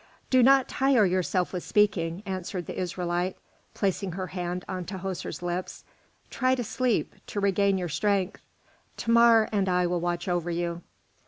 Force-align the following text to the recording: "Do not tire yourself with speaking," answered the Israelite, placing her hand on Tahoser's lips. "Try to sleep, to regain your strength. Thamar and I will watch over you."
"Do 0.31 0.41
not 0.41 0.67
tire 0.67 1.05
yourself 1.05 1.53
with 1.53 1.61
speaking," 1.61 2.23
answered 2.25 2.65
the 2.65 2.75
Israelite, 2.75 3.37
placing 3.75 4.13
her 4.13 4.25
hand 4.25 4.65
on 4.67 4.83
Tahoser's 4.83 5.43
lips. 5.43 5.83
"Try 6.31 6.55
to 6.55 6.63
sleep, 6.63 7.13
to 7.27 7.39
regain 7.39 7.77
your 7.77 7.87
strength. 7.87 8.41
Thamar 8.97 9.47
and 9.51 9.69
I 9.69 9.85
will 9.85 9.99
watch 9.99 10.27
over 10.27 10.49
you." 10.49 10.81